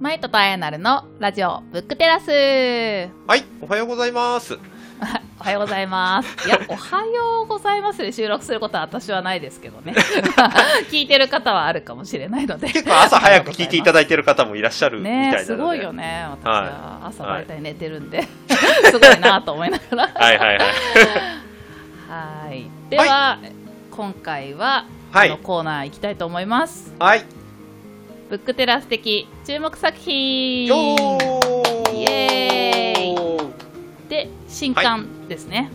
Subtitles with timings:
[0.00, 2.28] マイトとあやなるのラジオブックテラス。
[2.30, 4.58] はい、おはようございます。
[5.40, 6.28] おはようございます。
[6.48, 9.94] いや、おはようございますで収録することは私はないですけどね。
[10.90, 12.68] 聞いてる方はあるかもしれないので。
[12.68, 15.32] 結構朝早く聞いていただいてる方もいらっしゃるみたいな。
[15.32, 16.26] ねえすごいよね。
[16.28, 18.26] 私はは朝大体寝てるんで、
[18.90, 20.10] すごいなと思いながら。
[20.12, 20.66] はいはいはい。
[22.48, 22.66] はい。
[22.90, 23.38] では、
[23.90, 26.92] 今回は、はいこのコーナー行きたいと思います。
[26.98, 27.24] はい。
[28.30, 30.68] ブックテラス的注目作品イ
[32.10, 35.70] エーで、新刊ですね。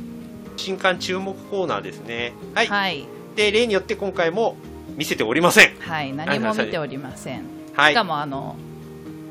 [0.57, 2.33] 新刊注目コーナーですね。
[2.53, 2.67] はい。
[2.67, 3.05] はい。
[3.35, 4.55] で、例によって今回も
[4.97, 5.75] 見せておりません。
[5.79, 7.43] はい、何も見ておりません。
[7.73, 8.03] はいしか。
[8.03, 8.55] もあの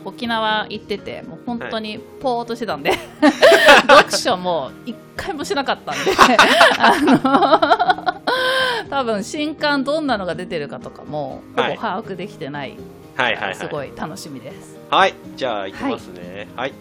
[0.04, 2.92] 沖縄行っててもう本当にポーっとしてたんで、
[3.88, 6.12] 読書も一回もしなかったんで
[6.78, 8.20] あ
[8.84, 12.76] の多分新刊どんなのが出てるかとかもほぼはい把握できてない、
[13.18, 13.54] はいはいはい。
[13.56, 15.14] すごい楽しみですはい。
[15.36, 16.46] じゃあ、行きますね。
[16.54, 16.72] はい。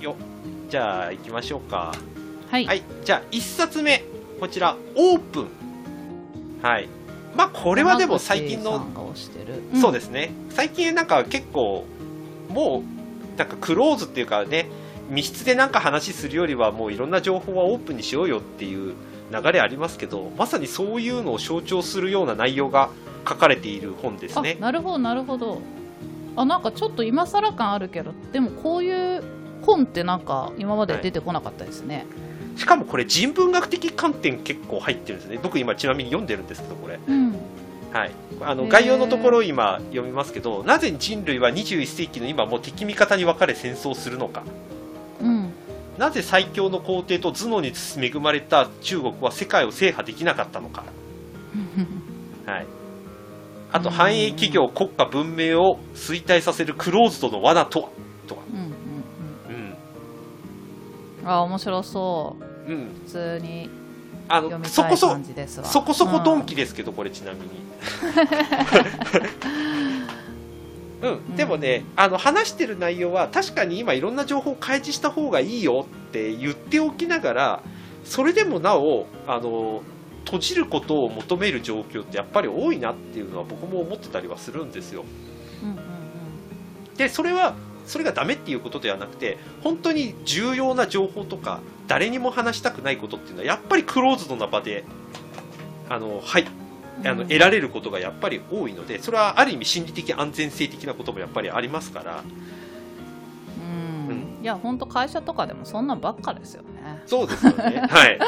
[0.00, 0.16] よ。
[0.70, 1.94] じゃあ、行きましょうか。
[2.50, 2.82] はい、はい。
[3.04, 4.02] じゃあ、一冊目。
[4.40, 5.48] こちら、オープン。
[6.62, 6.88] はい。
[7.36, 8.86] まあ、これはでも最近の
[9.80, 11.84] そうですすね、最近なんか結構、
[12.48, 12.82] も
[13.34, 14.68] うなんかクローズっていうかね、
[15.10, 18.94] 密室でなんか話するよりは、もういろんな情報はオープンにしようよっていう
[19.30, 22.90] 流れありますけど、まさにそういうのを象徴するような内容が
[23.28, 24.56] 書かれている本ですね。
[24.58, 25.60] あなるほどなるほど
[26.36, 29.22] あなんかちょっと今更感あるけどでもこういう
[29.62, 32.06] 本ってなんか今まで出てこなかったですね、
[32.56, 36.98] しかもこれ、人文学的観点結構入ってるんですね、僕今、ちなみに読んでるんですけど、これ。
[37.06, 37.34] うん。
[37.92, 44.44] はい、あの概要のところを今読みますけど、なぜ人類は21世紀の今も敵味方に分かれ戦争するのか。
[45.20, 45.52] うん。
[45.98, 50.84] なぜ最強の皇帝と頭脳に恵まれた中国は世界を制覇できなかったのか、
[52.46, 52.66] はい、
[53.72, 57.88] あとうん繁栄企業国家文明を衰退させるクローズドの罠とは？
[58.28, 59.66] とか、うんうんうん。
[61.22, 61.28] うん。
[61.28, 62.44] あ面白そう。
[62.70, 63.68] うん、普通に
[64.28, 65.16] あのそこそ
[65.64, 67.46] そこそこドンキキですけど、これちなみに。
[71.02, 77.62] うん、でもね、あの話してる内容は確かに今いろんな情報を開示した方がいいよって言っておきながら
[78.04, 79.82] それでもなおあの
[80.24, 85.04] 閉じることを求める状況ってやっぱり多いなっていうのは僕も思ってたりはするんですよ。
[85.62, 85.76] うんうん
[86.96, 87.54] でそれは
[87.86, 94.84] それがダメっていうことではなくて本当に重要な情報とか誰にも話したくないことっていうのはやっぱりクローズドな場で
[95.88, 96.46] あの、はい、
[97.00, 97.08] うん。
[97.08, 102.22] あの得られることがやっぱり多いのでそれはある意味心理的安全性的なこともやっぱりありますから。
[102.22, 103.91] うんうん
[104.42, 107.02] いや本当会社とかでもそんなんばっかですよね。
[107.06, 107.86] そうですよね。
[107.88, 108.18] はい。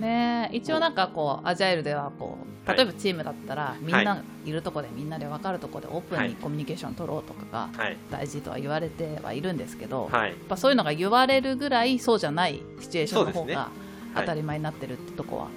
[0.00, 2.76] ねえ一応なんかこうアジャイルではこうはい。
[2.78, 7.96] 例えばチームだったら、みんはないるとこでみんなで分かるとこでオープンはいにコミュニケーション取ろうとかがはい。
[8.10, 10.30] 大事とは言われてはいるんですけど、はい。
[10.30, 13.70] やっぱそういうのが言われるぐらいそうじゃないシチュエーションの方がはい。
[14.16, 15.48] 当たり前になってるってとこは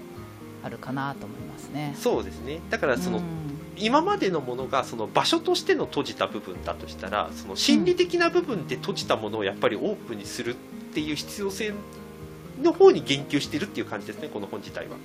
[0.64, 1.94] あるかなと思いますね。
[1.96, 2.60] そうですね。
[2.70, 3.51] だからその、うん
[3.82, 10.58] 今までのものがその場所としての閉じた部分だとしたらその心理的な部分で閉じたものをやっぱりオープンにするっ
[10.94, 11.74] ていう必要性
[12.62, 14.98] の方に言及してるっていう感じですねこの本自体は。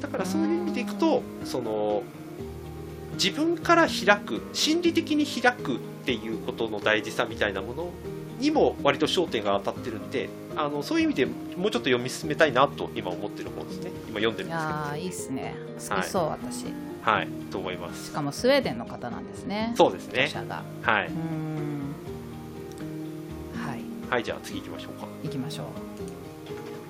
[0.00, 2.02] だからそういう意味でいくとその
[3.14, 7.90] 自分から開く心理的に開くっていうことの大事さみたいなもの
[8.38, 13.90] にも割と焦点が当たってるんであのそういう意味でもうちょっと読み進めたいなと今思ってる本ですね。
[14.08, 14.68] 今読んでるんですけど。
[14.68, 15.54] やーいいっすね。
[15.88, 16.66] 好きそう、私。
[17.02, 18.06] はいと思います。
[18.06, 19.72] しかもスウェーデンの方なんですね。
[19.76, 20.24] そうですね。
[20.24, 20.62] 著者が。
[20.82, 21.02] はい。
[21.02, 21.10] はい。
[24.10, 25.06] はいじゃあ次行きましょうか。
[25.22, 25.66] 行きましょう。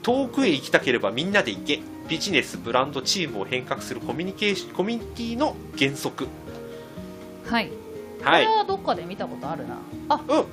[0.02, 1.80] 遠くへ行きたければみんなで行け。
[2.08, 6.26] ビジネスブランドチームを変革するコミュニケーションコミュニティの原則。
[7.44, 7.70] はい、
[8.22, 8.44] はい。
[8.44, 9.76] これはどっかで見たことあるな。
[10.08, 10.44] あうん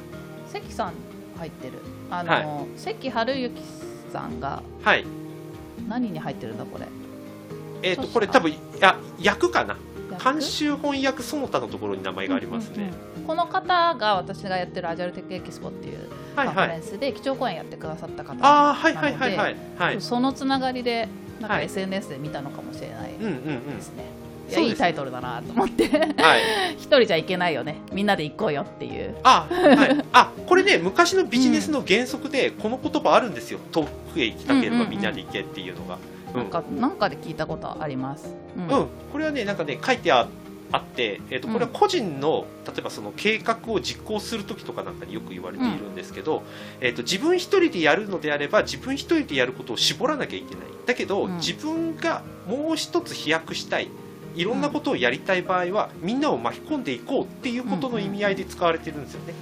[0.59, 0.93] 関さん
[1.37, 1.73] 入ってる。
[2.09, 3.61] あの、は関春之
[4.11, 5.05] さんがはい。
[5.89, 6.87] 何に入ってるんだこれ？
[7.83, 8.13] えっ、と著者。
[8.13, 9.75] これ多分いや役かな？
[10.11, 10.23] 役？
[10.23, 15.97] 監修翻訳その他のところに名前がありますね、うんうんうんこの方が私がやってるアジャルテックエキスポっていう
[16.35, 19.99] カンファレンスで基調講演やってくださった方ああはいはいなのではいはいはい。
[19.99, 21.09] そのつながりで
[21.41, 21.65] なんかはい。
[21.65, 23.31] SNS で見たのかもしれないうんうんう
[23.71, 23.75] ん。
[23.77, 24.03] ですね、
[24.49, 25.87] いいいタイトルだなと思って。
[25.89, 26.75] はい。
[26.77, 27.77] 一人じゃいけないよね。
[27.91, 29.15] みんなで行こうよっていう。
[29.23, 30.05] あはい。
[30.13, 33.59] あこれね昔のビジネスの原則でこの言葉あるんですよ。
[33.71, 33.83] 遠
[34.13, 35.97] くへ行きたければみんなで行けっていうのが。
[36.33, 36.37] うん。
[36.37, 38.63] なんかなんかで聞いたことあります、うん。
[38.63, 40.27] うん、これはね、なんかね、書いてあ
[40.71, 46.43] あって、えー、とこれは個人の、例えばその計画を実行するときとかなんかによく言われているんですけど、
[46.81, 50.63] えー、と自分一人でやるのであれば、自分一人でやることを絞らなきゃいけない。
[50.85, 51.37] だけど、うん。
[51.37, 53.89] 自分がもう一つ飛躍したい、
[54.35, 59.33] いろんなことをやりたい場合は、みんなを巻き込んでいこうっていうことの意味合いで使われてるんですよね。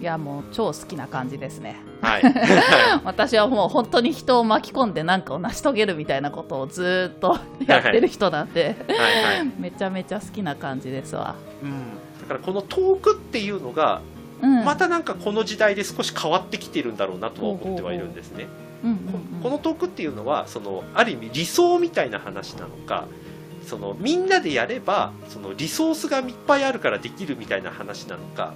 [0.00, 1.76] いやもう超好きな感じですね。
[2.02, 2.22] はい、
[3.02, 7.36] 私はもう本当に人を巻き込んで何かを成し遂げるみたいなことをずーっと
[7.66, 9.52] やってる人なんで、はいはい。
[9.58, 11.70] めちゃめちゃ好きな感じですわ、うん、
[12.20, 14.00] だからこの遠くっていうのが
[14.40, 18.46] うん、またなんかこの時代で少し変わってきてるんだろうなとは思ってはいるんですね。
[19.42, 23.06] この遠くっていうのはそのある意味理想みたいな話なのか
[23.68, 28.54] そのみんなでやればそのリソースがいっぱいあるからできるみたいな話なのか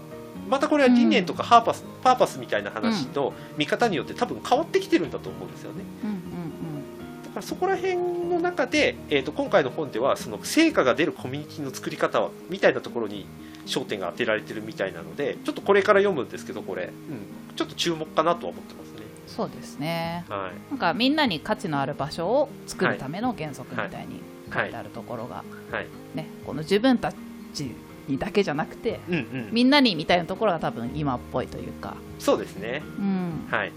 [0.49, 5.85] またこれは理念とかハーパス、パーパスみたいな話の見方によって多分変わってきてるんだと思うんですよね。
[6.05, 6.53] うんうん
[7.25, 7.97] だからそこら辺
[8.29, 13.27] の中で、えー、と今回の本ではその成果が出るコミュニティの作り方みたいなところに
[13.65, 19.07] 焦点が当てられてるみたいなのでちょっとこれから読むんですけどこれ、うん、ちょっと注目かなとは思ってますね。
[19.27, 20.27] そうですね。
[20.29, 20.71] はい。
[20.73, 23.89] なんかみんなに価値のある場所を作るための原則みたいに。
[23.89, 24.32] 書はい
[24.67, 24.71] い。
[24.71, 25.87] てあるところが、はい。
[26.15, 27.13] ね、この自分た
[27.55, 27.71] ち
[28.09, 32.83] にだけじゃなくてうんうん、みんなにみたいなところが多分今っぽいというか、そうですね。
[32.99, 33.73] うん、はい。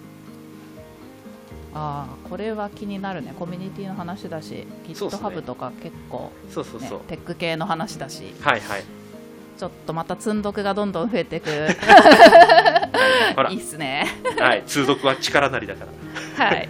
[1.77, 3.33] ああこれは気になるね。
[3.37, 6.99] コミュニティの話だし GitHub とか結構、ねそうそうそう。
[7.01, 8.83] テック系の話だしはいはい。
[9.57, 11.49] ちょっとまた積んどくがどんどん増えていく
[13.49, 14.05] いいっすね。
[14.37, 15.85] はい、通読は力なりだか
[16.37, 16.45] ら。
[16.45, 16.69] はい。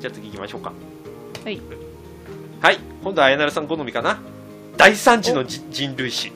[0.00, 0.72] じゃあ次行きましょうか。
[1.44, 1.60] はい
[2.60, 4.20] はい、今度はあやなるさん好みかな？
[4.76, 6.30] 第三次のじ人類史。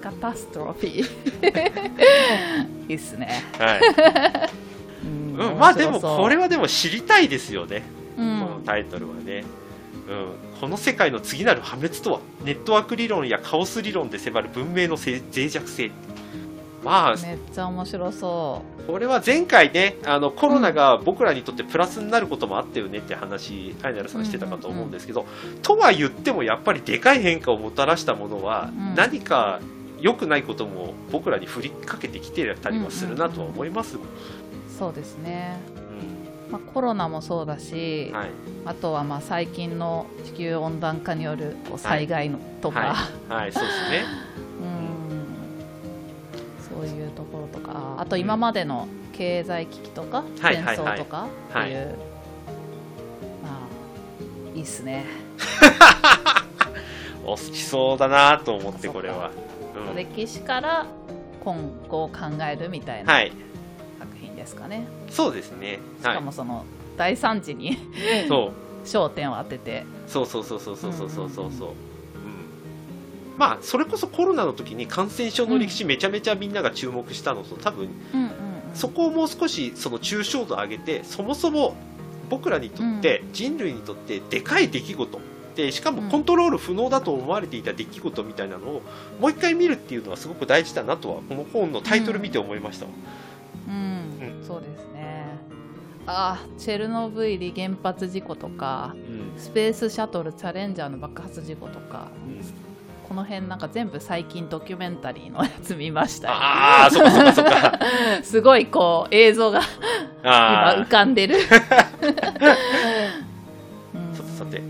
[0.00, 3.80] カタストロフィーいいっすねはい。
[5.04, 7.84] うんうん、まあでもこれはでも知りたいですよね。
[8.16, 9.44] うこのんタイトルはね。
[10.08, 12.20] うん、この世界の次なる破滅とは？
[12.42, 15.92] ネットワーク理論やカオス理論で迫る文明のせ脆弱性
[16.88, 25.26] まあめっちゃ面白そこれは前回ねあのコロナが僕らにとってプラスになることもあったよねって話アイナルさんしてたかと思うんですけど、
[25.62, 28.94] とは言ってもやっぱりでかい変化をもたらしたものはうん。
[28.94, 29.60] 何か
[30.00, 33.96] 良くないことも僕らに振りかけてきてたりはするなとは思います。
[33.96, 34.08] もん、う
[34.78, 35.58] そうですね、
[36.48, 38.30] うまあ、コロナもそうだし、んはい。
[38.64, 42.94] あとはまあ最近の地球温暖化による災害のとか、
[43.28, 44.04] はい、はい、そうですね。
[44.62, 44.97] うん
[46.78, 51.86] そういうところとかあと今までの経済危機とか、はい戦争とかっていう、はい。
[53.42, 53.48] ま
[54.52, 55.04] あいいっすね、
[57.24, 59.32] お好きそうだなと思ってこれは、
[59.90, 59.96] うん。
[59.96, 60.86] 歴史から
[61.42, 61.56] 今
[61.88, 62.16] 後を考
[62.48, 63.32] えるみたいなはい。
[63.98, 65.80] 作品ですかね、そうですね。
[66.00, 66.14] しはい。
[66.14, 66.64] かもその
[66.96, 67.76] 大惨事に
[68.28, 68.52] そう。
[68.86, 69.84] 焦点を当てて。
[70.06, 71.42] そうそうそうそうそうそうそうそう。
[71.42, 71.74] うんうんうん、
[73.38, 77.88] まあそれこそコロナの時に感染症の歴史めちゃめちゃみんなが注目したのと多分
[78.74, 81.76] そこをもう少しその抽象度を上げてそもそも
[82.28, 85.20] 僕らにとって、人類にとってでかい出来事。
[85.56, 88.82] でしかもコントロール不能だと思われていた出来事みたいなのを
[89.18, 92.86] もう一回見るっていうのはすごく大事だなとはこの本のタイトル見て思いました、
[93.66, 95.26] うん、そうですね。
[96.06, 99.40] ああチェルノブイリ原発事故とかうん。
[99.40, 102.67] スペースシャトルチャレンジャーの爆発事故とかうん
[103.08, 106.34] この辺なんか全部最近ドキュメンタリーのやつ見ましたよ。
[106.34, 107.78] ああそっかそっかそっか。
[108.22, 109.60] すごいこう映像が
[110.22, 111.40] 今あ浮かんでる。
[111.48, 111.72] さて
[114.38, 114.62] さて。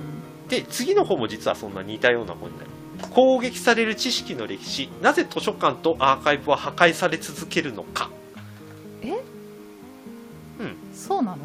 [0.49, 2.71] で次の本も実はそんな似たような本になる
[3.11, 4.89] 攻撃される知識の歴史。
[5.03, 8.09] なぜ図書館とアーカイブは破壊され続けるのか。
[10.93, 11.39] そうなの？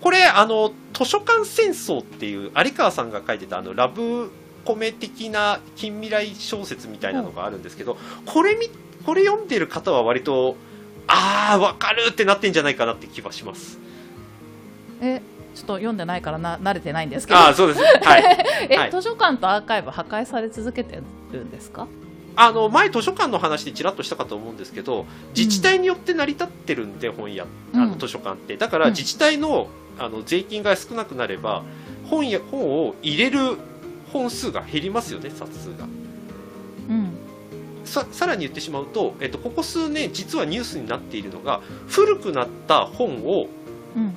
[0.00, 4.30] これあの図書館戦争っていう有川さんが書いてたあのラブ
[4.68, 7.96] コメ的な近未来小説みたいなのがあるんですけど、
[8.26, 8.68] これみ
[9.06, 10.56] これ読んでる方は割と
[11.06, 13.78] ああわかるってなってんじゃないかなって気はします。
[15.00, 15.22] え
[15.54, 17.38] ちょっと読んでないからな慣れてないんですけど。
[17.38, 17.80] ああそうです。
[17.80, 18.38] はい。
[18.68, 18.90] え、はい。
[18.90, 21.00] 図書館とアーカイブ破壊され続けて
[21.32, 21.86] るんですか？
[22.36, 27.90] あの前図書館の話でちらっとしたかと思うんですけど自治体によって成り立ってるんで、本屋あうん。
[27.92, 28.58] の図書館って。
[28.58, 28.92] だからうん。
[28.92, 31.62] 自治体のあの税金が少なくなれば
[32.10, 33.56] 本や本を入れる
[34.12, 35.84] 本数が減りますよね冊数が。
[36.88, 37.10] うん。
[37.84, 43.48] ささらに言ってしまうと、えっと、ここ数年実はニュースになっているのが古くなった本を
[43.96, 44.12] うん。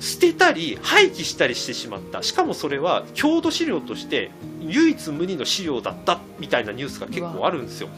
[0.00, 2.24] 捨てたり廃棄したりしてしまった。
[2.24, 7.88] しかもそれは郷土資料として唯一無二の資料だったみたいなニュースが結構あるんですよ。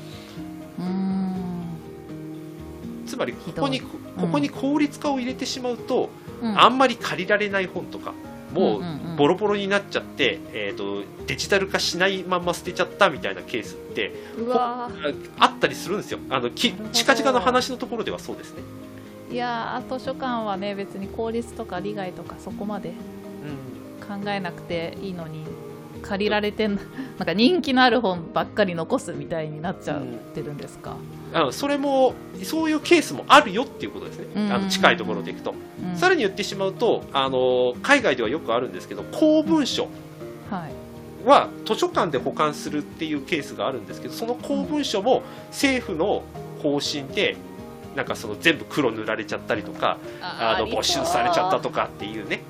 [3.06, 3.88] つまりここにこ
[4.30, 6.10] こに効率化を入れてしまうと、
[6.42, 6.60] うん。
[6.60, 8.12] あんまり借りられない本とか
[8.54, 8.82] もう
[9.16, 14.12] ボロボロになっちゃって、えー、とデジタル化しないまんま捨てちゃったみたいなケースって
[14.48, 14.88] あ
[15.38, 16.20] あったりするんですよ。
[16.30, 18.62] あのき近々の話のところではそうですね、
[19.30, 22.92] いやー図書館はね別に公立とか利害とかそこまで
[23.44, 25.44] うん、考えなくていいのに
[26.04, 26.82] 借りられてんな
[27.24, 30.02] んか人気のある本ばっかり残すみたいになっちゃっ
[30.34, 30.96] てるんですか、
[31.32, 34.52] あのそれもそういうケースもあるよっていうことですね、うん。
[34.52, 35.96] あの近いところでいくと、うん。
[35.96, 39.88] さらに言ってしまうとあの海外ではよくあるんですけど公文書。
[41.24, 46.22] は図書館で保管するっていうケースがあるんですけどその公文書も政府の
[46.62, 47.36] 方針で
[47.96, 52.42] なんかその全部黒塗られちゃったりとかあの没収されちゃったとかっていうね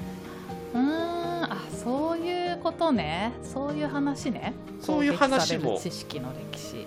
[2.85, 3.33] いうことね。
[3.43, 4.55] そういう話ね。
[4.81, 5.79] そういう話も。
[5.81, 6.87] 知識の歴史。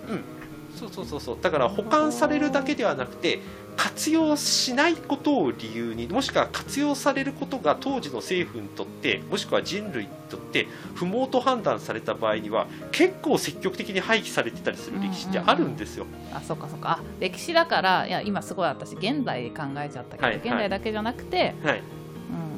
[0.76, 1.38] そうそうそうそう。
[1.40, 3.40] だから保管されるだけではなくて
[3.76, 16.06] 活用しないことを理由にもしくは活用されることが当時の政府にとってもしくは人類にとって不毛と判断された場合には結構積極的に廃棄されてたりする歴史ってあるんですよ。
[16.32, 16.90] あそうかそうか。
[16.90, 20.48] あ歴史だからいや今すごい私現代で考えちゃったけど、はいはい。
[20.48, 21.97] 現代だけじゃなくて、はい、うん、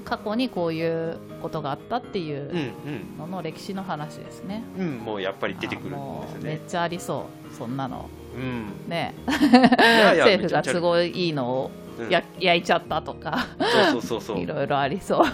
[0.04, 6.40] 過去にこういうことがあったっていううんのの歴史の話ですね、うんうんもうやっぱり出てくるんですよね。
[6.40, 8.08] うめっちゃありそうそんなの。
[8.36, 9.14] うん、ね。
[9.28, 10.70] いやいや政府がめちゃ。
[10.70, 12.10] めちゃ都合いいのをうん。
[12.10, 13.46] や、焼いちゃったとか。
[13.58, 14.38] そうそうそうそう。
[14.40, 15.26] いろいろありそう。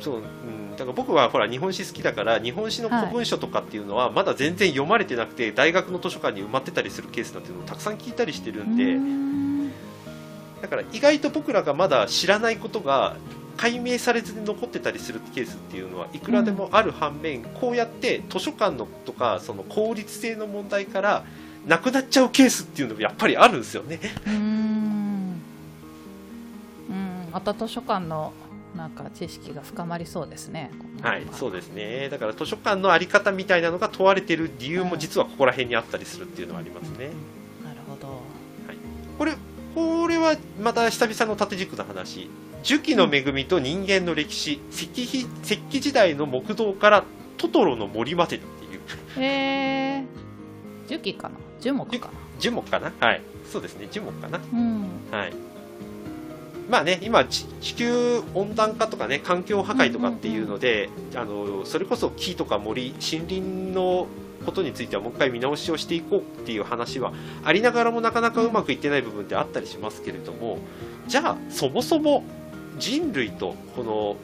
[0.00, 8.96] そう、うん、だから僕はほら日本史好きだから日本史の古文書とかっていうのはまだ全然読まれてなくて大学の図書館に埋まってたりするケースなんていうのをたくさん聞いたりしてるんで、
[10.62, 13.16] だから意外と僕らがまだ知らないことが
[13.58, 21.24] 解明されずに残ってたりするケースっていうのはいくらでもある反面、こうやって図書館のとかその効率性の問題から
[21.66, 23.98] なくなっちゃうケースっていうのもやっぱりあるんですよね。
[24.26, 24.32] うん。
[26.88, 27.28] うん。
[27.32, 28.32] また図書館の
[28.76, 28.90] なん。
[28.90, 30.70] か知識が深まりそうですね
[31.02, 32.08] はい、そうですね。
[32.10, 37.10] だから図書館のあり方みたいなのが問われてる理由も実はここら辺にあったりするっていうのはありますね。
[37.64, 38.14] なるほどは
[38.72, 38.76] い
[39.18, 39.34] これ、
[39.74, 42.30] これはまた久々の縦軸の話。
[42.62, 45.04] 樹木の恵みと人間の歴史、石器
[45.42, 47.04] 石器時代の木道から
[47.36, 48.80] トトロの森までっていう、
[49.22, 50.04] へえ
[50.88, 51.36] 樹木かな？
[51.60, 52.12] 樹木かな？
[52.38, 52.92] 樹木かな？
[53.00, 53.22] はい。
[53.50, 54.38] そうですね、樹木かな。
[54.52, 54.88] うん。
[55.10, 55.32] はい。
[56.68, 64.06] まあね、今、地地球温暖化とかね、環境破壊とかっていうので、あの、それこそ木とか森、森林の
[64.44, 67.12] ことについてはもう一回見直しをしていこうっていう話は
[67.42, 70.58] ありながらもなかなかうまくいってない部分ってあったりしますけれども、
[71.06, 72.22] じゃあ、そもそも
[72.78, 74.16] 人類とこの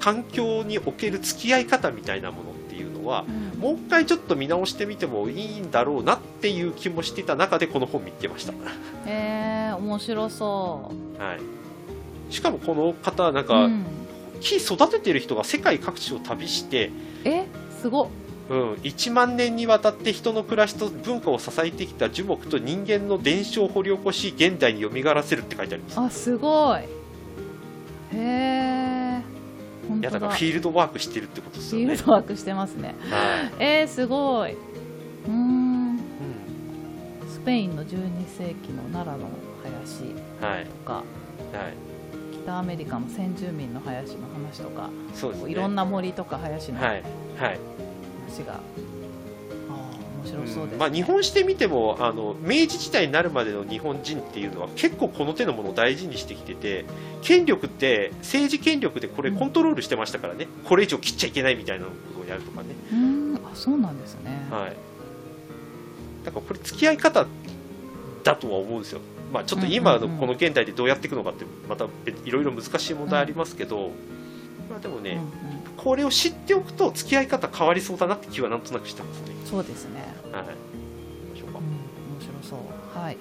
[0.00, 3.60] 環境における付き合い方みたいなものっていうのは、うん。
[3.60, 8.52] もう一回ちょっと見直してみてもいいんだろうなっていう気もしてた中でこの本見てました。
[9.06, 11.36] へえ面白そは
[12.30, 13.84] い、しかもこの方なんう、か、うん、
[14.40, 16.90] 木育ててる人が世界各地を旅して、
[17.24, 17.46] え？
[17.80, 18.08] すごっ。
[18.50, 26.00] うん、1万年にわたって人の暮らしと文化を支えてきた樹木と人間の伝承を掘り起こし現代に蘇らせるって書いてあります。
[26.00, 26.80] あすごい
[28.14, 29.22] へえ
[29.88, 31.86] 本いや当だだからフィールドワークしてるってことですよね。
[31.86, 32.94] フィールドワークしてますね。
[33.10, 33.64] はい。
[33.80, 34.52] えー、すごい。
[34.52, 35.90] うーん。
[35.90, 35.98] うん。
[37.28, 37.96] スペインの12
[38.38, 39.30] 世紀の奈良の
[39.62, 40.04] 林
[40.40, 41.04] はいとかはい。
[42.44, 45.50] 北アメリカの先住民の林の話とか、そうですね。
[45.50, 47.02] いろんな森とか林の話はい。
[47.38, 47.60] はい
[50.24, 50.50] 面白そうで。
[50.52, 56.84] す、ねうんまあ、日本史で見てもあの明治時代になるまでの日本人っていうのは結構この手のものを大事にしてきてて
[57.22, 63.36] 権力って政治権力でこれコントロールしてましたからね、これ以上切っちゃいけないみたいなことをやるとかね、うーん。
[63.36, 64.76] あそうなんですね、はい、
[66.24, 67.26] だからこれ付き合い方
[68.24, 69.00] だとは思うんですよ、
[69.32, 70.18] まあ、ちょっと今のうんうんうん。
[70.20, 73.90] この現代でどうやっていくのかってまた別いろいろ難しい問題ありますけど、
[74.72, 75.26] まあ、でもね、うんうん。
[75.76, 79.34] これを知っておくと付き合い方変わりそうだなって気はなんとなくしてますね。
[79.44, 80.00] そうですね、
[80.32, 80.48] はい、行き
[81.32, 81.58] ましょうか。
[81.58, 82.98] うん、面白そう。
[82.98, 83.18] はい。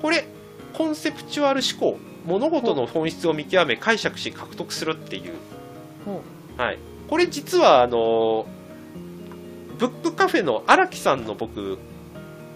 [0.00, 0.26] これ
[0.72, 5.34] コンセプチュアル思考物事の本質を見極め解釈し獲得するっていう、
[6.06, 6.22] ほ
[6.56, 6.78] はい、
[7.08, 8.46] これ実はあの
[9.78, 11.78] ブックカフェの荒木さんの僕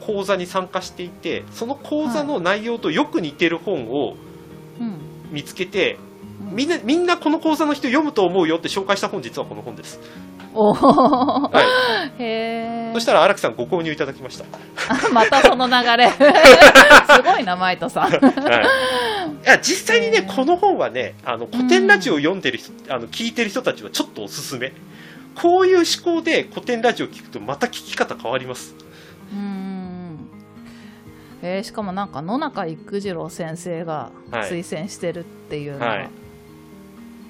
[0.01, 4.17] 講座に参加していてその講座の内容とよく似てる本を
[5.31, 6.08] 見つけて、うん
[6.41, 10.01] みんなみんなこの講座の人読むと思うよって紹介した本実はこの本です、
[10.55, 10.77] おー。
[10.77, 14.45] はへえそしたら荒木さんご購入いただきました、
[14.89, 16.09] あ またその流れ。
[16.15, 18.11] すごいなマイトさん。
[18.11, 18.21] はい、い
[19.45, 24.73] や実際にねこの本はねあの古典ラジオを読んでる人、あの聞いてる人たちはちょっとおすすめ。
[25.35, 25.85] こういう思
[26.17, 28.75] 考で古典ラジオを聞くとまた聞き方変わります。
[29.33, 30.19] うーん
[31.43, 34.51] えーしかもなんか野中育次郎先生がはい。
[34.51, 36.11] 推薦してるっていうのははい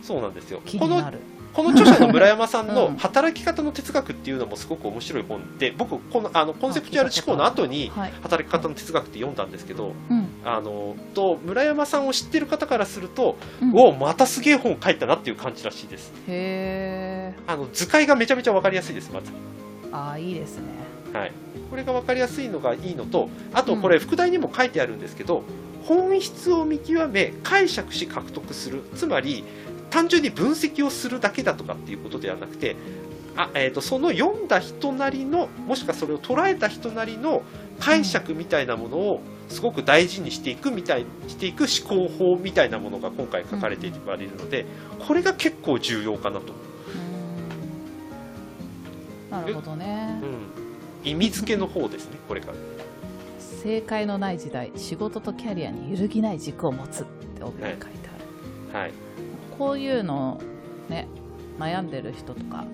[0.09, 0.63] そうなんですよ。
[0.79, 1.13] この
[1.53, 2.75] この著者の村山さんうん。
[2.75, 8.13] の働き方の哲学っていうのもすごく面白い本で僕このあのコンセプチュアル思考の後にはい。
[8.23, 10.29] 働き方の哲学って読んだんですけどうん。
[10.45, 13.75] あのと村山さんを知ってる方からすると、うん。
[13.77, 16.13] おおまたすげえ本書いたなっていう感じらしいです。
[16.27, 20.65] へへあの図解がめちゃめちゃ分かりやすいですまず、ーああいいですね。
[21.13, 21.33] はい、
[21.71, 25.43] これが分かりやすいのがいいのとあとこれ副題にも書いてあるんですけど、
[25.85, 28.83] 本質を見極め解釈し獲得する。
[28.95, 29.45] つまり
[29.91, 32.77] 単純に分析をするだけだとかっていうことではなくて
[33.37, 37.43] あ、えー、とその読んだ人なりのもしくはそれを捉えた人なりの
[37.79, 44.01] 解釈みたいなものをすごく大事にしていくみたいしていく思考法みたいなものが今回書かれている
[44.37, 44.67] ので、
[45.07, 46.53] これが結構重要かなと、
[49.29, 49.31] うん。
[49.31, 50.21] なるほどね。
[50.23, 52.53] うん、意味付けの方ですね これが
[53.39, 57.87] 正解のない時代仕事とキャリアに揺るぎない軸を持つって帯に書いて
[58.73, 59.08] ある、はい
[59.59, 60.41] こういうの
[60.89, 61.09] ね
[61.59, 62.65] 悩んでる人とか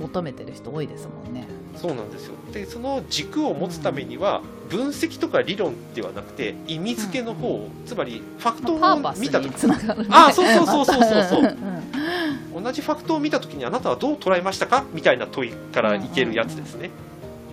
[0.00, 1.46] 求めてる人多いですもんね。
[1.76, 2.34] そうなんですよ。
[2.52, 8.78] でその軸を持つためには分析とか理論ではなくて意味付けの方、つまりファクトを
[9.18, 9.46] 見た時。
[9.46, 11.24] につながるねあそうそうそうそうそう。
[11.24, 11.38] そ
[12.58, 12.64] うん。
[12.64, 14.84] 同じファクトを見た時にあなたはどう捉えましたか？
[14.94, 16.90] みたいな問いからいけるやつですね、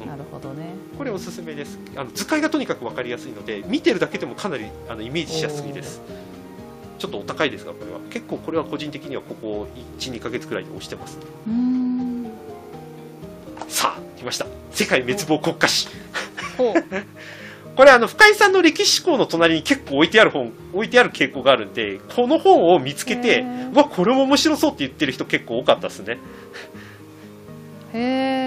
[0.05, 0.67] なるほどね。
[0.97, 1.77] これおすすめです。
[1.95, 6.01] あの図解がとにかく分かりやすいので見てるだけでもかなりあのイメージしやすいです
[7.01, 7.99] ちょっとお高いですがこれは。
[8.11, 9.67] 結構これは個人的にはここ
[9.97, 11.17] 12ヶ月くらいで押してます。
[13.67, 14.45] さあ来ました。
[14.71, 15.87] 世界滅亡国家史。
[17.75, 26.19] これあの深井さんの歴史思考の隣に結構置いてある本置いてある傾向があるんでこの本を見つけてうわこれも面白そうって言ってる人結構多かったですね。
[27.93, 28.40] へえ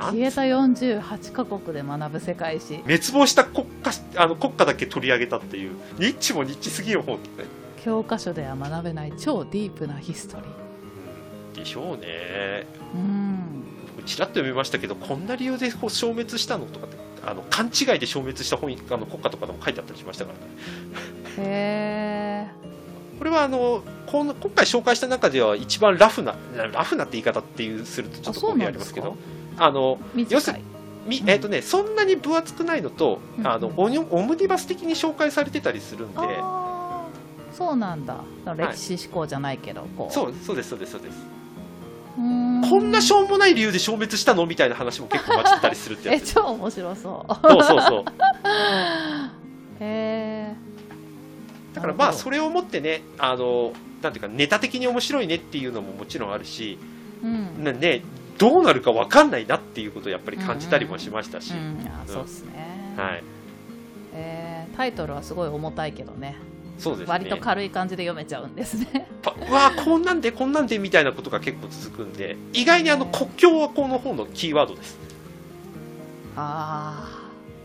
[0.00, 2.78] 消えた48カ国で学ぶ世界史。
[2.78, 7.20] 滅亡した国家あの国家だけ取り上げたっていうニッチもニッチすぎる本ね。
[7.84, 11.60] 教科書では学べない超ディープなヒストリー。
[11.60, 12.66] でしょうね。
[12.94, 13.64] うん。
[14.06, 16.96] ちらっと読みましたけどこんな理由でこう消滅したのとかって
[17.26, 20.44] あの勘違いで消滅した本あの国家とかでも書いてあったりしましたからね。
[21.38, 22.64] へえ
[23.18, 26.34] これはあのこの今回紹介した中では一番ラフな
[26.72, 29.16] ラフなって言い方っていうするとちょっと語弊ありますけど
[29.58, 30.62] あの要す短い
[31.06, 33.46] みえっ、とねそんなに分厚くないのと、うん。
[33.46, 36.18] あのオニオムニバス的に紹介されてたりするんで。
[37.52, 38.16] そうなんだ。
[38.56, 40.12] 歴史思考じゃないけど、こう。
[40.12, 41.16] そうそうですそうですそうです。
[42.16, 42.20] こ
[42.80, 47.34] んなしょうもない理由で消滅したのみたいな話も結構混じってたりするってや えつ超面白そう。
[47.48, 48.04] そうそうそう。
[49.80, 50.54] へえ
[51.74, 56.78] だからまあそれをもってねあのなんていうかネタ的に面白いねっていうのももちろんあるし、
[57.22, 58.02] うん、なね
[58.38, 61.52] どうなるか分かんないなっていうことをやっぱり感じたりもしましたし、
[62.06, 63.22] そうっすね、はい。
[64.14, 66.36] えータイトルはすごい重たいけどね。
[66.78, 67.12] そうですね。
[67.12, 69.08] 割と軽い感じで読めちゃうんですね。
[69.50, 74.98] わこんなんでこんなんでみたいなことが結構続くんで意外にあの国境はこの本のキーワードです。
[76.36, 77.08] あ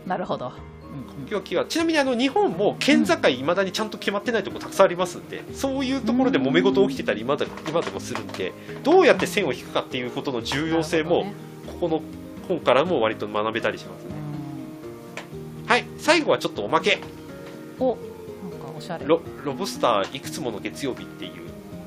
[0.06, 0.52] あなるほど、
[0.92, 11.26] うん国境はちなみにあの日本も県境いまだにちゃんと決まってないところたくさんありますんでそういうところで揉め事起きてたり今だ今でもするんでどうやって線を引くかっていうことの重要性も、
[11.66, 12.02] ここの
[12.48, 14.10] 本からも割と学べたりしますね。
[15.62, 15.68] うん。
[15.68, 16.98] はい最後はちょっとおまけ。
[17.78, 17.98] おなんか
[18.76, 19.06] おしゃれ。
[19.06, 21.32] ロロブスターいくつもの月曜日っていう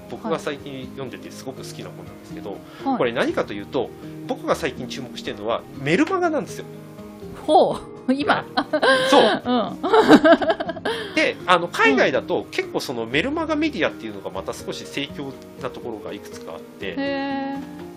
[0.09, 2.97] 僕が最近読んでてすごく好きな本なんですけど、はい。
[2.97, 3.89] これ何かというと
[4.27, 6.65] 僕が最近注目してるのはメルマガなんですよ。
[7.45, 8.45] ほう今。
[9.09, 9.41] そう。
[9.45, 11.13] うん。
[11.15, 16.95] であの海外だと結構そのメルマガメディアっていうのがまた少し盛況なところがいくつかあって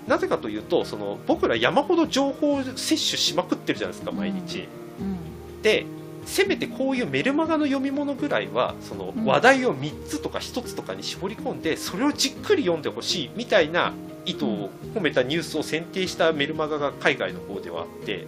[0.06, 4.68] なぜかというとその僕ら山ほど情報を摂取しまくってるじゃないですか毎日、
[5.00, 5.62] うん。
[5.62, 5.86] で
[6.24, 9.24] せめてこういうメルマガの読み物ぐらいはそのうん。
[9.24, 13.92] 話題を3つとか1つとかに絞り込んでそれをじっくり読んでほしいみたいな
[14.24, 18.26] 意図を込めたニュースを選定したメルマガが海外の方ではあって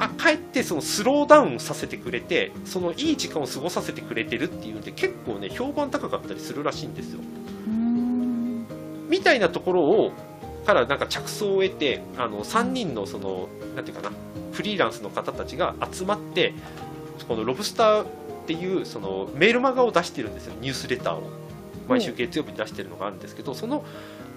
[0.00, 7.20] あかえってそのスローダウンさせてくれてそのいい時間を過ごさせてくれてるっていうんで結構ね評判高かったりするらしいんですよ。
[7.66, 8.66] うん。
[9.10, 10.12] みたいなところを
[10.64, 14.16] からなんか着想を得てあの3人のそのなんていうかな
[14.52, 16.54] フリーランスの方たちが集まって
[17.28, 18.06] このロブスターっ
[18.46, 21.22] ていうそのメールマガを出してるんですよニュースレターを。
[21.88, 23.84] 毎週月曜日に出してるのがあるんですけどその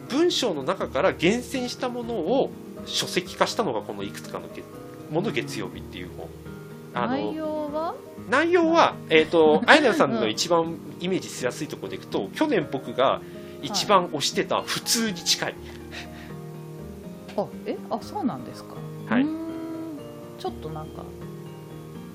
[0.09, 2.51] 文章の中から厳選したものを
[2.85, 4.63] 書籍化したのがこのいくつかの月
[5.13, 6.27] もの月曜日っていう本。
[6.95, 7.95] あの内容は？
[8.29, 13.21] 内容は、えー、と あやなさんの一番イメージしやすいところでいくと去年僕が
[13.61, 15.55] 一番推してた普通に近い、
[17.37, 17.77] あえ？
[17.89, 18.75] あそうなんですか？
[19.09, 19.25] はい。
[20.39, 21.03] ちょっとなんか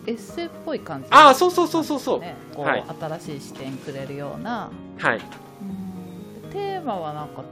[0.07, 2.85] エッセイっぽい感じああそうそうそうそうそう、ねこう、はい。
[3.01, 4.71] 新しい視点くれるような。
[4.99, 6.51] はい、うん。
[6.51, 7.43] テーマはなんか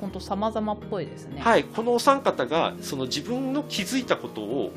[0.00, 1.40] 本当様々っぽいですね。
[1.40, 4.72] はい、このお三方がその自分の気づいたことを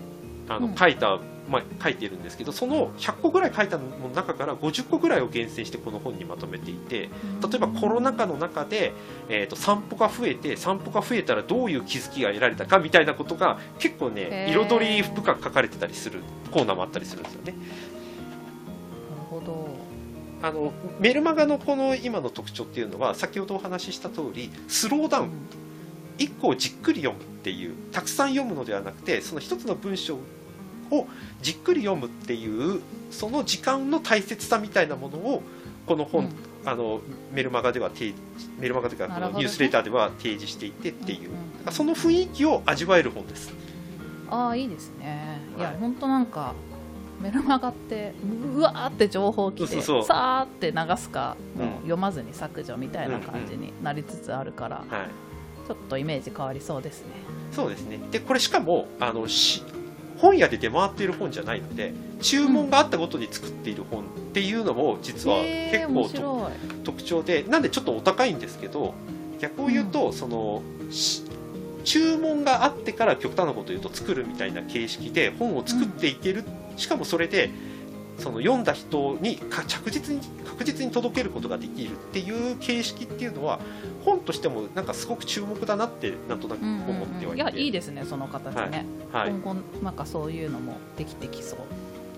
[0.50, 0.76] あの、うん。
[0.76, 7.10] 書いたまあ、書いているんですけどその100個ぐらい書いたのの中から50個ぐらいを厳選してこの本にまとめていて例
[7.56, 8.94] えばコロナ禍の中で、
[9.30, 17.52] えー、と散歩が増えて散歩が増えたらどういう気づきが得られたかみたいなことが結構ね彩り深く書かれてたりするコーナーもあったりするんですよね。
[17.52, 17.62] なる
[19.30, 19.93] ほど
[20.44, 25.30] あのメルマガのこの今の特徴っていうのは先ほどお話しした通りスローダウン。
[26.20, 30.20] 1個をじっくり読むっていうたくさん読むのではなくてその一つの文章
[30.92, 31.08] を
[31.42, 35.42] じっくり読むっていうその時間の大切さみたいなものを
[35.88, 36.34] この本、うん。
[36.66, 37.02] あの
[37.34, 38.14] メルマガでは提
[38.58, 43.54] メルマガというかこのニュースレターでは提示していてっていう、うんうんだからその雰囲気を味わえる本です。
[44.30, 45.40] ああいいですね。
[45.58, 45.78] いや、はい。
[45.78, 46.54] 本当なんか
[47.24, 48.14] メルマガって
[48.54, 51.38] うわーって情報来てさーって流すか、
[51.84, 55.08] 読まずに削除みたいな感じになりつつあるから、はい。
[55.66, 57.14] ちょっとイメージ変わりそうですね。
[57.54, 57.98] そうですね。
[58.12, 59.64] でこれしかもあのし
[60.18, 66.84] 本屋で出回っている本じゃないので注文があったごとに作っている本っていうのも実は結構と面白い。
[66.84, 68.94] 特徴でなんでちょっとお高いんですけど
[69.40, 71.24] 逆を言うと、そのし
[71.86, 76.46] 注文があってから極端なこと言うと作るみたいな形式で本を作っていける、
[76.78, 77.50] しかもそれで
[78.18, 83.60] その読んだ人にか着実に確実に届けることができるっていう形式っていうのは
[84.06, 91.60] 本としてもなんかすごく注目だなってなんとなくうんうん思ってはいて、うんいやいいですねその形ね、はい、今後なんかそういうのもできてきそう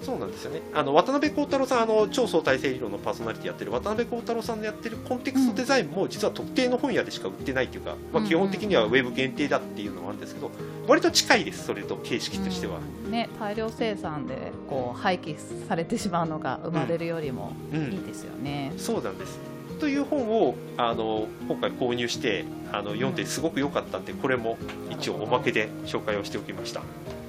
[0.05, 0.61] そうなんですよね。
[0.73, 10.51] あの渡辺幸太郎さんあの超相対性理論のパーソナリティやってる渡辺幸太郎さんのやってるコンテクストデザインも実は特定の本屋でしか売ってないっていうか、まあ、うん基本的にはウェブ限定だっていうのもあるんですけど
[10.87, 13.11] 割と近いですそれと形式としては、うん。
[13.11, 15.37] ね大量生産でこう廃棄
[15.67, 19.39] されてしまうのが生まれるよりもうんいいですよね、そうなんです。
[19.79, 24.57] という本をあの今回購入してあの読んですごく良かったんでこれも
[24.89, 26.81] 一応おまけで紹介をしておきました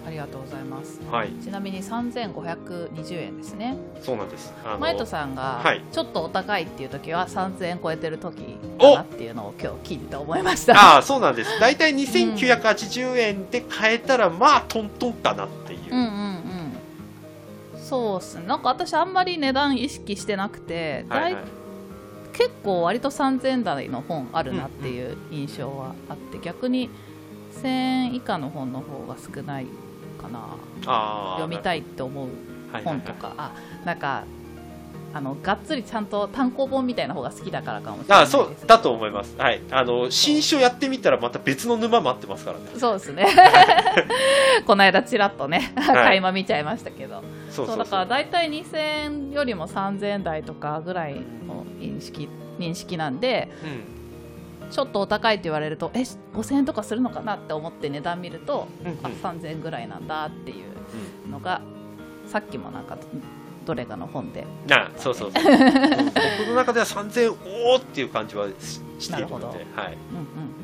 [0.06, 1.00] ありがとうございます。
[1.10, 1.30] はい。
[1.42, 3.76] ちなみに3520円ですね。
[4.00, 4.54] そうなんです。
[4.78, 5.82] マイトさんがはい。
[5.90, 10.74] ちょっとお高いっていう時は3000円超えてる時だなっていうのを今日聞いてて思いました。
[10.74, 11.58] ああそうなんです。
[11.58, 16.04] 大体2980円で買えたらまあトントンかなっていう、うんうん
[17.72, 17.78] うん。
[17.78, 18.46] そうっすね。
[18.46, 21.44] なんか私あんまり値段意識してなくて、はいはい。
[22.32, 26.90] 結構割と3000円台の本あるなっていう印象はあって、逆に
[27.62, 29.66] 1000円以下の本の方が少ない
[30.16, 30.56] かな。
[31.36, 32.84] 読みたいって思うはいはいはい。
[32.84, 33.52] 本とか、あ
[33.84, 34.24] なんか
[35.16, 38.36] あのがっつりちゃんと単行本みたいな方が好きだからかもしれないです。
[38.36, 42.64] あそうだと思います、はい、あの新書やってみたらまた別の沼待ってますからね。
[42.76, 43.26] そうですね。
[44.66, 53.95] この間ちらっとね垣間見ちゃいましたけど、そうそうだから大体2000円よりも3000円台とかぐらいの認識認識なんでうん
[54.70, 58.98] ちょっとお高いって言われるとえ5000円とかするのかなって思って値段見ると、うんうん。
[59.02, 60.54] あ3000円ぐらいなんだってい
[61.26, 61.60] うのが
[62.26, 62.98] さっきもなんか
[63.64, 64.46] どれかの本で。
[64.66, 65.44] なそうそうそう。
[65.44, 70.56] う ん僕の中では3000円おーっていう感じはししているのでなるほはい、うんうん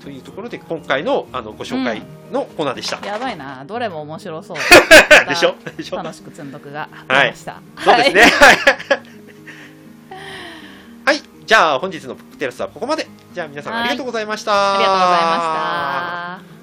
[0.00, 2.00] というところで今回のあのご紹介
[2.32, 3.04] のコーナーでした、うん。
[3.04, 3.64] やばいな。
[3.66, 4.56] どれも面白そう。
[5.28, 5.54] でしょ？
[5.76, 5.96] でしょ？
[5.96, 8.20] 楽しく積んどくがはい出ました、そうですね。
[8.22, 9.08] はいはい
[11.48, 13.06] じゃあ本日のブックテラスはここまで。
[13.32, 16.57] じゃあ皆さんありがとうございました、ありがとうございました。